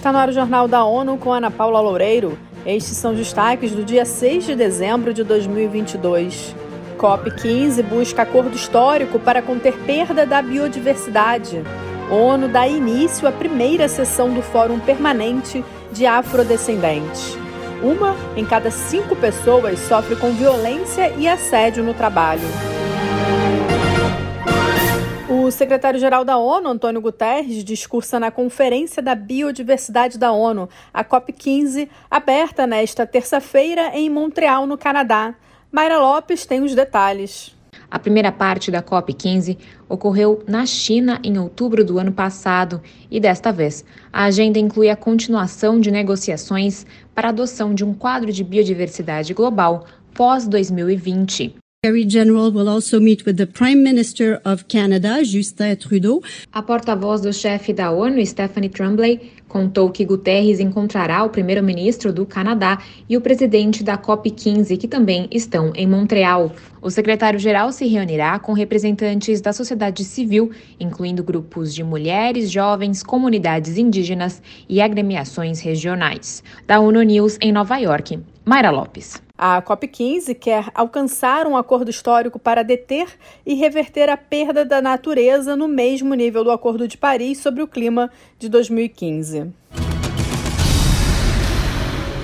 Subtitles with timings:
[0.00, 2.38] Está no ar o Jornal da ONU com Ana Paula Loureiro.
[2.64, 6.56] Estes são os destaques do dia 6 de dezembro de 2022.
[6.96, 11.62] COP15 busca acordo histórico para conter perda da biodiversidade.
[12.10, 17.36] ONU dá início à primeira sessão do Fórum Permanente de Afrodescendentes.
[17.82, 22.79] Uma em cada cinco pessoas sofre com violência e assédio no trabalho.
[25.60, 32.66] Secretário-geral da ONU, Antônio Guterres, discursa na Conferência da Biodiversidade da ONU, a COP15, aberta
[32.66, 35.34] nesta terça-feira em Montreal, no Canadá.
[35.70, 37.54] Mayra Lopes tem os detalhes.
[37.90, 43.52] A primeira parte da COP15 ocorreu na China em outubro do ano passado e, desta
[43.52, 48.42] vez, a agenda inclui a continuação de negociações para a adoção de um quadro de
[48.42, 49.84] biodiversidade global
[50.14, 51.59] pós-2020.
[56.52, 62.26] A porta-voz do chefe da ONU, Stephanie Tremblay, contou que Guterres encontrará o primeiro-ministro do
[62.26, 66.52] Canadá e o presidente da COP15, que também estão em Montreal.
[66.82, 73.78] O secretário-geral se reunirá com representantes da sociedade civil, incluindo grupos de mulheres, jovens, comunidades
[73.78, 76.44] indígenas e agremiações regionais.
[76.66, 78.18] Da ONU News em Nova York,
[78.50, 79.22] Mayra Lopes.
[79.38, 83.06] A COP15 quer alcançar um acordo histórico para deter
[83.46, 87.68] e reverter a perda da natureza no mesmo nível do Acordo de Paris sobre o
[87.68, 89.52] Clima de 2015.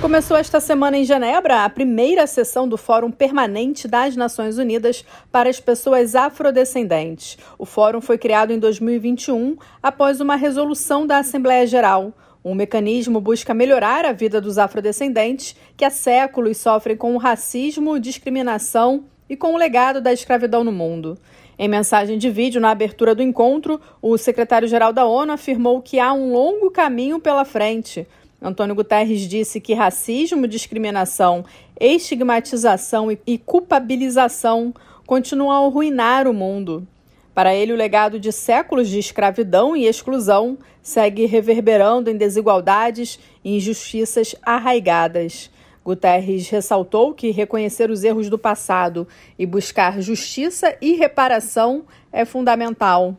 [0.00, 5.50] Começou esta semana em Genebra a primeira sessão do Fórum Permanente das Nações Unidas para
[5.50, 7.36] as Pessoas Afrodescendentes.
[7.58, 12.12] O fórum foi criado em 2021 após uma resolução da Assembleia Geral.
[12.44, 18.00] O mecanismo busca melhorar a vida dos afrodescendentes que há séculos sofrem com o racismo,
[18.00, 21.16] discriminação e com o legado da escravidão no mundo.
[21.56, 26.12] Em mensagem de vídeo na abertura do encontro, o secretário-geral da ONU afirmou que há
[26.12, 28.08] um longo caminho pela frente.
[28.40, 31.44] Antônio Guterres disse que racismo, discriminação,
[31.78, 34.74] estigmatização e culpabilização
[35.06, 36.84] continuam a arruinar o mundo.
[37.34, 43.56] Para ele, o legado de séculos de escravidão e exclusão segue reverberando em desigualdades e
[43.56, 45.50] injustiças arraigadas.
[45.84, 53.16] Guterres ressaltou que reconhecer os erros do passado e buscar justiça e reparação é fundamental.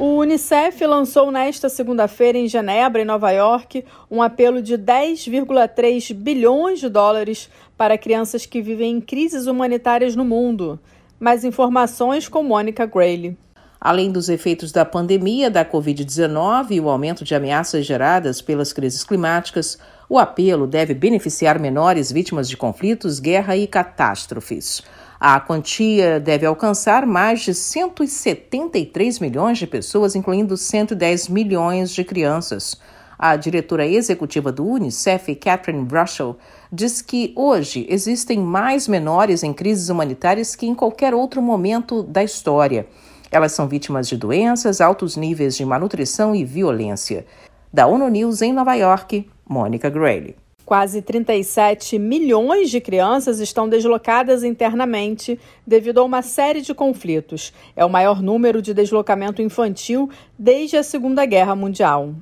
[0.00, 6.80] O Unicef lançou nesta segunda-feira em Genebra, em Nova York, um apelo de 10,3 bilhões
[6.80, 10.80] de dólares para crianças que vivem em crises humanitárias no mundo.
[11.20, 13.36] Mais informações com Mônica Grayle.
[13.78, 19.04] Além dos efeitos da pandemia da Covid-19 e o aumento de ameaças geradas pelas crises
[19.04, 19.78] climáticas,
[20.10, 24.82] o apelo deve beneficiar menores vítimas de conflitos, guerra e catástrofes.
[25.20, 32.76] A quantia deve alcançar mais de 173 milhões de pessoas, incluindo 110 milhões de crianças.
[33.16, 36.36] A diretora executiva do Unicef, Catherine Russell,
[36.72, 42.24] diz que hoje existem mais menores em crises humanitárias que em qualquer outro momento da
[42.24, 42.88] história.
[43.30, 47.24] Elas são vítimas de doenças, altos níveis de malnutrição e violência.
[47.72, 50.36] Da ONU News em Nova York, Mônica Grayle.
[50.64, 57.52] Quase 37 milhões de crianças estão deslocadas internamente devido a uma série de conflitos.
[57.74, 62.14] É o maior número de deslocamento infantil desde a Segunda Guerra Mundial.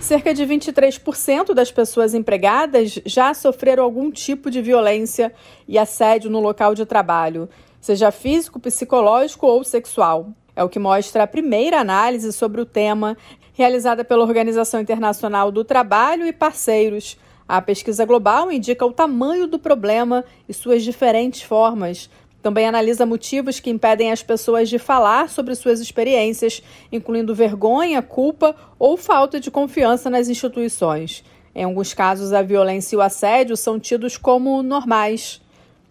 [0.00, 5.32] Cerca de 23% das pessoas empregadas já sofreram algum tipo de violência
[5.68, 7.48] e assédio no local de trabalho,
[7.80, 10.32] seja físico, psicológico ou sexual.
[10.56, 13.14] É o que mostra a primeira análise sobre o tema,
[13.52, 17.18] realizada pela Organização Internacional do Trabalho e parceiros.
[17.46, 22.08] A pesquisa global indica o tamanho do problema e suas diferentes formas.
[22.42, 28.56] Também analisa motivos que impedem as pessoas de falar sobre suas experiências, incluindo vergonha, culpa
[28.78, 31.22] ou falta de confiança nas instituições.
[31.54, 35.40] Em alguns casos, a violência e o assédio são tidos como normais.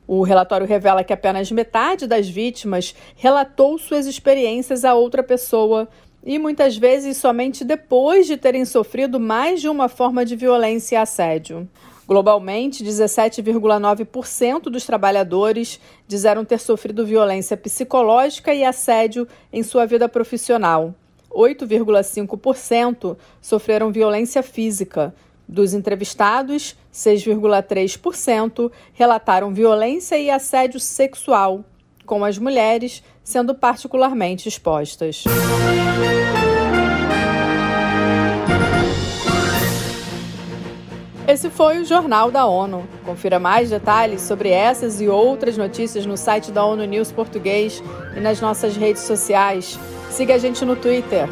[0.07, 5.87] O relatório revela que apenas metade das vítimas relatou suas experiências a outra pessoa
[6.23, 10.97] e muitas vezes somente depois de terem sofrido mais de uma forma de violência e
[10.97, 11.67] assédio.
[12.07, 20.93] Globalmente, 17,9% dos trabalhadores disseram ter sofrido violência psicológica e assédio em sua vida profissional.
[21.31, 25.13] 8,5% sofreram violência física,
[25.47, 31.63] dos entrevistados, 6,3% relataram violência e assédio sexual,
[32.05, 35.23] com as mulheres sendo particularmente expostas.
[41.27, 42.87] Esse foi o Jornal da ONU.
[43.03, 47.83] Confira mais detalhes sobre essas e outras notícias no site da ONU News Português
[48.15, 49.79] e nas nossas redes sociais.
[50.11, 51.27] Siga a gente no Twitter,